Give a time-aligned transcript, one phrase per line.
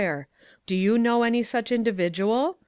[0.65, 2.57] Do you know any such in dividual?